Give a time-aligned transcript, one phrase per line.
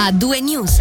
[0.00, 0.80] a due news.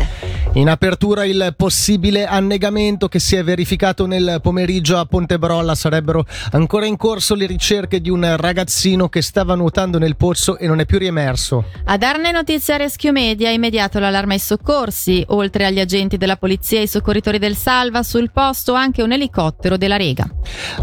[0.54, 5.76] In apertura il possibile annegamento che si è verificato nel pomeriggio a Pontebrolla.
[5.76, 10.66] Sarebbero ancora in corso le ricerche di un ragazzino che stava nuotando nel pozzo e
[10.66, 11.66] non è più riemerso.
[11.86, 15.24] A darne notizia Rescue Media, immediato l'allarme ai soccorsi.
[15.30, 19.78] Oltre agli agenti della polizia e ai soccorritori del Salva, sul posto anche un elicottero
[19.78, 20.28] della Rega.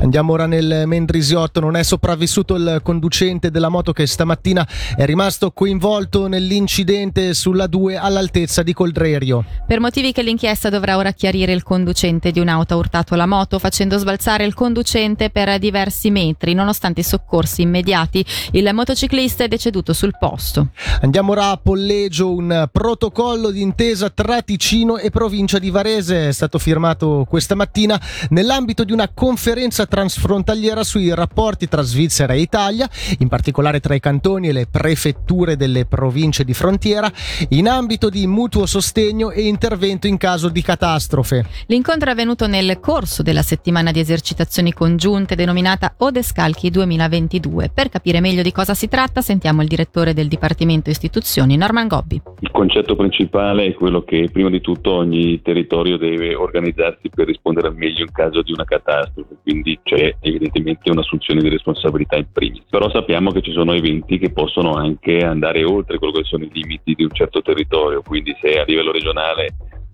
[0.00, 1.58] Andiamo ora nel Mendrisiotto.
[1.58, 7.96] Non è sopravvissuto il conducente della moto che stamattina è rimasto coinvolto nell'incidente sulla 2
[7.96, 9.44] all'altezza di Coldrerio.
[9.66, 13.58] Per motivi che l'inchiesta dovrà ora chiarire il conducente di un'auto ha urtato la moto
[13.58, 16.54] facendo sbalzare il conducente per diversi metri.
[16.54, 20.68] Nonostante i soccorsi immediati, il motociclista è deceduto sul posto.
[21.00, 26.60] Andiamo ora a Polleggio, un protocollo d'intesa tra Ticino e provincia di Varese è stato
[26.60, 32.88] firmato questa mattina nell'ambito di una conferenza transfrontaliera sui rapporti tra Svizzera e Italia,
[33.18, 37.10] in particolare tra i cantoni e le prefetture delle province di frontiera,
[37.48, 41.44] in ambito di mutuo sostegno e intervento in caso di catastrofe.
[41.66, 47.70] L'incontro è avvenuto nel corso della settimana di esercitazioni congiunte denominata Odescalchi 2022.
[47.72, 52.20] Per capire meglio di cosa si tratta, sentiamo il direttore del Dipartimento Istituzioni, Norman Gobbi.
[52.40, 57.68] Il concetto principale è quello che prima di tutto ogni territorio deve organizzarsi per rispondere
[57.68, 62.64] al meglio in caso di una catastrofe, quindi c'è evidentemente un'assunzione di responsabilità in primis.
[62.68, 66.50] Però sappiamo che ci sono eventi che possono anche andare oltre quello che sono i
[66.52, 69.35] limiti di un certo territorio, quindi se a livello regionale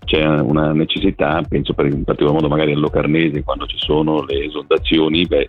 [0.04, 4.44] c'è una necessità, penso per, in particolar modo magari al Locarnese quando ci sono le
[4.44, 5.48] esondazioni, beh,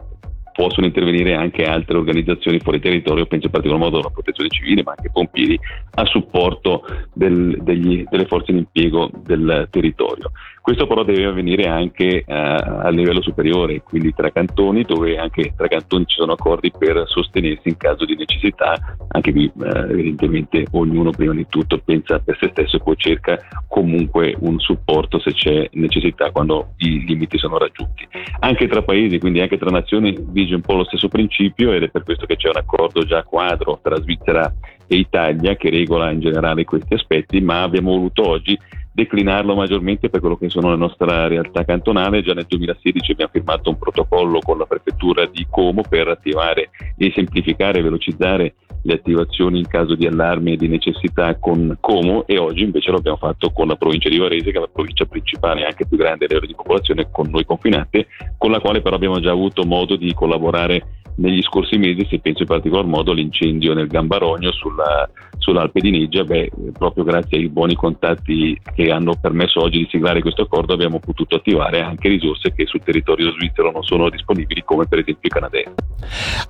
[0.53, 4.93] possono intervenire anche altre organizzazioni fuori territorio, penso in particolar modo alla protezione civile, ma
[4.95, 5.59] anche pompieri,
[5.95, 10.31] a supporto del, degli, delle forze in impiego del territorio.
[10.63, 15.67] Questo però deve avvenire anche eh, a livello superiore, quindi tra cantoni, dove anche tra
[15.67, 21.09] cantoni ci sono accordi per sostenersi in caso di necessità, anche qui eh, evidentemente ognuno
[21.09, 25.67] prima di tutto pensa per se stesso e poi cerca comunque un supporto se c'è
[25.73, 28.07] necessità quando i limiti sono raggiunti.
[28.39, 31.89] Anche tra paesi, quindi anche tra nazioni, vige un po' lo stesso principio ed è
[31.89, 34.49] per questo che c'è un accordo già quadro tra Svizzera
[34.87, 38.57] e Italia che regola in generale questi aspetti, ma abbiamo voluto oggi
[38.93, 42.21] declinarlo maggiormente per quello che sono le nostre realtà cantonali.
[42.21, 47.11] Già nel 2016 abbiamo firmato un protocollo con la prefettura di Como per attivare e
[47.13, 48.55] semplificare e velocizzare
[48.85, 52.97] le attivazioni in caso di allarme e di necessità con Como e oggi invece lo
[52.97, 55.97] abbiamo fatto con la provincia di Varese che è la provincia principale e anche più
[55.97, 59.63] grande a livello di popolazione con noi confinante, con la quale però abbiamo già avuto
[59.63, 65.09] modo di collaborare negli scorsi mesi, se penso in particolar modo all'incendio nel Gambarogno sulla,
[65.43, 70.21] sull'Alpe di Neggia, beh, proprio grazie ai buoni contatti che hanno permesso oggi di siglare
[70.21, 74.87] questo accordo abbiamo potuto attivare anche risorse che sul territorio svizzero non sono disponibili come
[74.87, 75.69] per esempio i canadesi.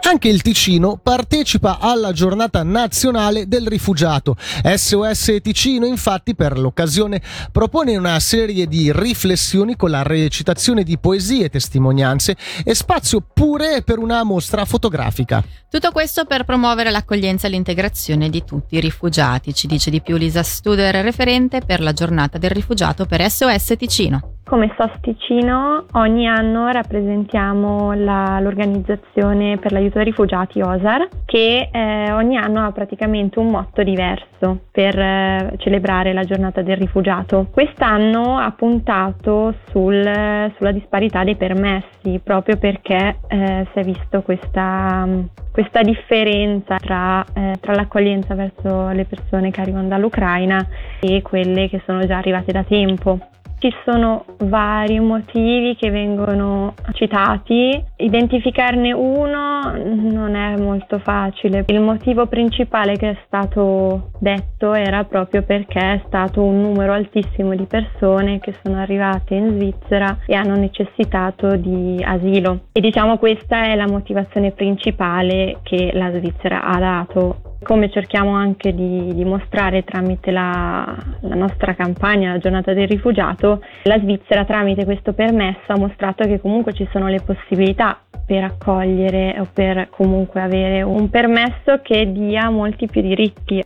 [0.10, 4.36] Anche il Ticino partecipa alla giornata nazionale del rifugiato.
[4.38, 7.22] SOS Ticino infatti per l'occasione
[7.52, 13.98] propone una serie di riflessioni con la recitazione di poesie, testimonianze e spazio pure per
[13.98, 15.44] una mostra fotografica.
[15.70, 20.18] Tutto questo per promuovere l'accoglienza e l'integrazione di tutti i rifugiati, ci dice di più
[20.18, 24.42] Lisa Studer, referente per la giornata del rifugiato per SOS Ticino.
[24.54, 32.12] Come SOS Ticino ogni anno rappresentiamo la, l'organizzazione per l'aiuto ai rifugiati OSAR che eh,
[32.12, 37.48] ogni anno ha praticamente un motto diverso per eh, celebrare la giornata del rifugiato.
[37.52, 45.08] Quest'anno ha puntato sul, sulla disparità dei permessi proprio perché eh, si è visto questa,
[45.52, 50.64] questa differenza tra, eh, tra l'accoglienza verso le persone che arrivano dall'Ucraina
[51.00, 53.18] e quelle che sono già arrivate da tempo.
[53.64, 61.64] Ci sono vari motivi che vengono citati, identificarne uno non è molto facile.
[61.68, 67.56] Il motivo principale che è stato detto era proprio perché è stato un numero altissimo
[67.56, 72.66] di persone che sono arrivate in Svizzera e hanno necessitato di asilo.
[72.74, 78.74] E diciamo questa è la motivazione principale che la Svizzera ha dato come cerchiamo anche
[78.74, 85.14] di dimostrare tramite la, la, nostra campagna, la giornata del rifugiato, la Svizzera tramite questo
[85.14, 90.82] permesso ha mostrato che comunque ci sono le possibilità per accogliere o per comunque avere
[90.82, 93.64] un permesso che dia molti più diritti.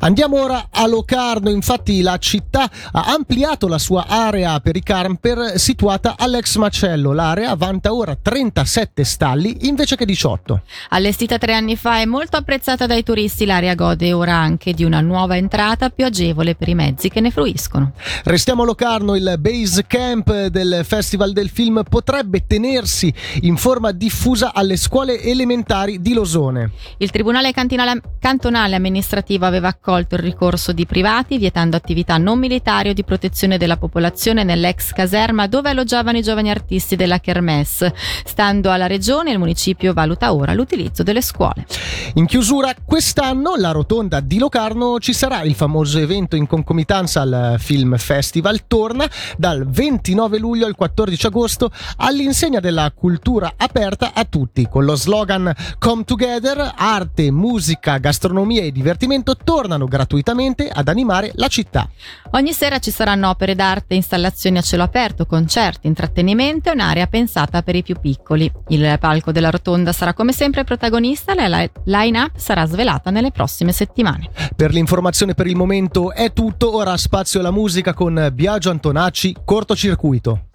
[0.00, 5.58] Andiamo ora a Locarno, infatti la città ha ampliato la sua area per i camper
[5.58, 7.12] situata all'ex macello.
[7.12, 10.62] L'area vanta ora 37 stalli invece che 18.
[10.90, 15.00] Allestita tre anni fa e molto apprezzata dai turisti, l'area gode ora anche di una
[15.00, 17.92] nuova entrata più agevole per i mezzi che ne fruiscono.
[18.24, 23.12] Restiamo a Locarno, il base camp del Festival del Film potrebbe tenersi
[23.42, 26.72] in forma diffusa alle scuole elementari di Losone.
[26.98, 32.92] Il Tribunale Cantonale Amministrativo aveva accolto il ricorso di privati, vietando attività non militari o
[32.92, 37.92] di protezione della popolazione nell'ex caserma dove alloggiavano i giovani artisti della Kermesse.
[38.24, 41.66] Stando alla regione, il municipio valuta ora l'utilizzo delle scuole.
[42.14, 47.56] In chiusura, quest'anno la rotonda di Locarno ci sarà il famoso evento in concomitanza al
[47.58, 48.68] Film Festival.
[48.68, 54.94] Torna dal 29 luglio al 14 agosto all'insegna della cultura aperta a tutti, con lo
[54.94, 59.34] slogan Come Together, arte, musica, gastronomia e divertimento
[59.72, 61.88] tornano gratuitamente ad animare la città.
[62.32, 67.62] Ogni sera ci saranno opere d'arte, installazioni a cielo aperto, concerti, intrattenimento e un'area pensata
[67.62, 68.50] per i più piccoli.
[68.68, 74.28] Il palco della rotonda sarà come sempre protagonista, la line-up sarà svelata nelle prossime settimane.
[74.54, 80.46] Per l'informazione per il momento è tutto, ora spazio alla musica con Biagio Antonacci, cortocircuito.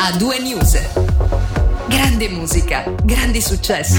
[0.00, 0.78] A due news.
[1.88, 3.96] Grande musica, grandi successi.